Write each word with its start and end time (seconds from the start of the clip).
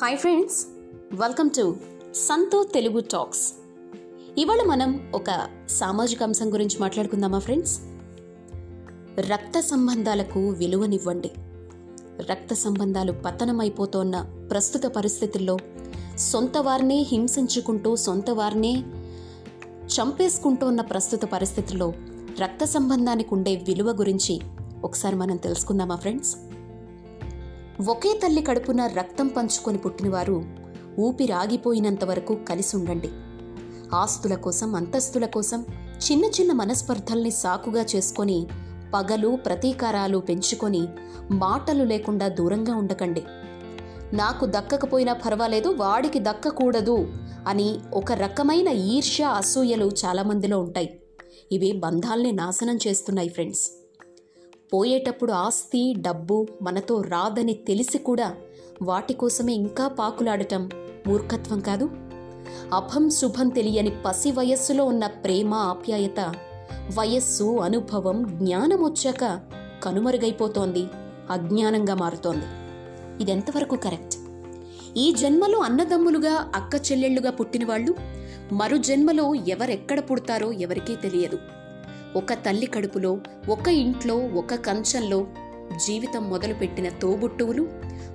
Hi 0.00 0.16
friends 0.16 0.66
welcome 1.12 1.50
to 1.50 1.76
Santo 2.14 2.64
Telugu 2.64 3.00
talks 3.00 3.52
ఇవాళ 4.38 4.62
మనం 4.66 5.12
ఒక 5.14 5.48
సామాజిక 5.68 6.22
అంశం 6.22 6.52
గురించి 6.52 6.76
మాట్లాడుకుందామా 6.80 7.38
ఫ్రెండ్స్ 7.38 7.80
రక్త 9.32 9.60
సంబంధాలకు 9.60 10.48
విలువనివ్వండి. 10.48 11.30
రక్త 12.30 12.54
సంబంధాలు 12.54 13.12
పతనమైపోతోన్న 13.12 14.20
ప్రస్తుత 14.50 14.86
పరిస్థితుల్లో 14.86 15.58
సొంత 16.18 16.58
వారినే 16.58 16.98
హింసించుకుంటూ 17.02 17.96
సొంత 17.96 18.30
వారినే 18.30 18.84
చంపేసుకుంటూ 19.86 20.66
ఉన్న 20.66 20.80
ప్రస్తుత 20.80 21.24
పరిస్థితుల్లో 21.24 21.92
రక్త 22.42 22.64
సంబంధానికి 22.64 23.34
ఉండే 23.34 23.56
విలువ 23.56 23.90
గురించి 23.90 24.40
ఒకసారి 24.84 25.16
మనం 25.16 25.36
తెలుసుకుందామా 25.36 25.96
ఫ్రెండ్స్ 25.96 26.36
ఒకే 27.80 28.20
తల్లి 28.22 28.42
కడుపున 28.42 28.86
రక్తం 28.86 29.28
పంచుకొని 29.28 29.78
పుట్టినవారు 29.78 30.44
ఊపిరాగిపోయినంత 30.98 32.04
వరకు 32.04 32.34
కలిసి 32.34 32.76
ఉండండి 32.76 33.10
ఆస్తుల 33.96 34.34
కోసం 34.34 34.74
అంతస్తుల 34.74 35.26
కోసం 35.26 35.66
చిన్న 36.06 36.24
చిన్న 36.24 36.52
మనస్పర్ధల్ని 36.52 37.30
సాకుగా 37.30 37.86
చేసుకొని 37.96 38.46
పగలు 38.94 39.36
ప్రతీకారాలు 39.36 40.18
పెంచుకొని 40.18 40.88
మాటలు 41.30 41.84
లేకుండా 41.84 42.28
దూరంగా 42.28 42.76
ఉండకండి. 42.76 43.22
నాకు 44.12 44.46
దక్కకపోయినా 44.46 45.12
పర్వాలేదు 45.12 45.68
వాడికి 45.68 46.18
దక్కకూడదు 46.18 47.08
అని 47.46 47.80
ఒక 47.94 48.12
రకమైన 48.12 48.68
ఈర్ష్య 48.68 49.24
అసూయలు 49.24 49.90
చాలామందిలో 50.06 50.60
ఉంటాయి. 50.60 51.00
ఇవి 51.52 51.72
బంధాల్ని 51.72 52.32
నాశనం 52.32 52.78
చేస్తున్నాయి 52.88 53.28
ఫ్రెండ్స్. 53.28 53.70
పోయేటప్పుడు 54.72 55.32
ఆస్తి 55.32 55.94
డబ్బు 55.98 56.46
మనతో 56.62 57.00
రాదని 57.00 57.54
తెలిసి 57.54 57.98
కూడా 57.98 58.34
వాటి 58.82 59.14
కోసమే 59.14 59.52
ఇంకా 59.52 59.88
పాకులాడటం 59.88 60.70
మూర్ఖత్వం 61.06 61.60
కాదు. 61.60 61.90
అభం 62.74 63.10
శుభం 63.10 63.48
తెలియని 63.48 63.92
పసి 64.06 64.30
వయస్సులో 64.30 64.84
ఉన్న 64.84 65.06
ప్రేమ 65.06 65.54
ఆప్యాయత 65.54 66.34
వయస్సు 66.98 67.58
అనుభవం 67.58 68.26
జ్ఞానం 68.28 68.84
వచ్చాక 68.84 69.40
కనుమరుగైపోతోంది 69.82 70.86
అజ్ఞానంగా 71.30 71.94
మారుతోంది. 71.94 72.44
ఇదెంతవరకు 73.22 73.76
కరెక్ట్? 73.76 74.18
ఈ 74.96 75.12
జన్మలో 75.12 75.58
అన్నదమ్ములుగా 75.58 76.50
అక్క 76.54 76.92
చెల్లెళ్ళుగా 76.92 77.30
పుట్టినవాళ్ళు 77.30 77.94
మరు 78.52 78.76
జన్మలో 78.76 79.34
ఎవరెక్కడ 79.34 80.00
పుడతారో 80.00 80.52
ఎవరికీ 80.52 80.96
తెలియదు. 80.96 81.38
ఒక 82.16 82.32
తల్లి 82.32 82.66
కడుపులో 82.66 83.20
ఒక 83.48 83.68
ఇంట్లో 83.68 84.16
ఒక 84.16 84.54
కంచంలో 84.54 85.26
జీవితం 85.86 86.30
మొదలుపెట్టిన 86.30 86.88
తోబుట్టువులు 86.88 87.68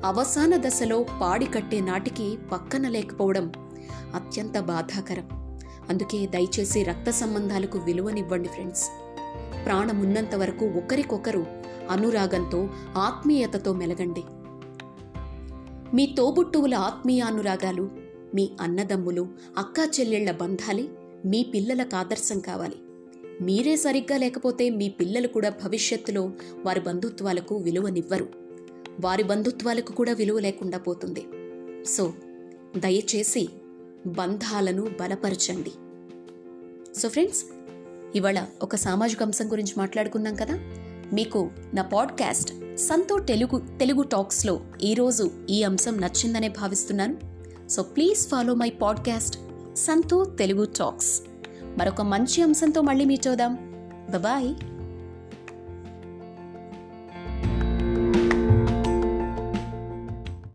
అవసాన 0.05 0.55
దశలో 0.55 1.05
పాడి 1.21 1.45
కట్టే 1.45 1.79
నాటికి 1.79 2.37
పక్కన 2.51 2.87
లేకపోవడం 2.87 3.51
అత్యంత 4.15 4.59
బాధాకరం. 4.59 5.27
అందుకే 5.89 6.25
దయచేసి 6.25 6.83
రక్త 6.83 7.09
సంబంధాలకు 7.09 7.79
విలువనివ్వండి 7.79 8.49
ఫ్రెండ్స్. 8.49 8.89
ప్రాణమున్నంత 9.65 10.35
వరకు 10.35 10.65
ఒకరికొకరు 10.65 11.45
అనురాగంతో 11.89 12.69
ఆత్మీయతతో 12.95 13.73
మెలగండి. 13.73 14.23
మీ 15.95 16.15
తోబుట్టువుల 16.17 16.75
ఆత్మీయానురాగాలు 16.75 17.89
మీ 18.35 18.51
అన్నదమ్ములు 18.61 19.27
అక్కా 19.57 19.83
చెల్లెళ్ళ 19.99 20.31
బంధాలే 20.31 20.85
మీ 21.25 21.43
పిల్లలకు 21.43 21.95
ఆదర్శం 21.95 22.39
కావాలి. 22.39 22.75
మీరే 23.41 23.75
సరిగ్గా 23.75 24.17
లేకపోతే 24.17 24.69
మీ 24.69 24.89
పిల్లలు 24.89 25.27
కూడా 25.27 25.49
భవిష్యత్తులో 25.49 26.31
వారి 26.65 26.79
బంధుత్వాలకు 26.79 27.55
విలువనివ్వరు. 27.55 28.29
వారి 29.01 29.23
బంధుత్వాలకు 29.23 29.91
కూడా 29.91 30.13
విలువ 30.13 30.39
లేకుండా 30.39 30.77
పోతుంది. 30.77 31.25
సో 31.85 32.13
దయచేసి 32.77 33.49
బంధాలను 34.07 34.87
బలపరచండి. 34.99 35.71
సో 36.99 37.09
ఫ్రెండ్స్ 37.09 37.45
ఇవాళ 38.15 38.45
ఒక 38.61 38.75
సామాజిక 38.75 39.23
అంశం 39.23 39.51
గురించి 39.51 39.73
మాట్లాడుకున్నాం 39.77 40.35
కదా? 40.35 40.59
మీకు 41.13 41.49
నా 41.73 41.83
పాడ్కాస్ట్ 41.83 42.77
సంతో 42.77 43.19
తెలుగు 43.19 43.61
తెలుగు 43.79 44.03
టాక్స్లో 44.03 44.61
ఈరోజు 44.83 45.31
ఈ 45.49 45.63
అంశం 45.63 46.01
నచ్చిందనే 46.01 46.49
భావిస్తున్నాను. 46.49 47.17
So 47.69 47.83
please 47.83 48.27
follow 48.27 48.53
my 48.55 48.69
podcast 48.69 49.39
Santo 49.77 50.23
Telugu 50.23 50.65
talks. 50.65 51.21
మరొక 51.77 52.01
మంచి 52.01 52.43
అంశంతో 52.43 52.81
మళ్ళీ 52.81 53.05
మీ 53.05 53.17
చూద్దాం. 53.27 53.53
బాయ్ 54.21 54.49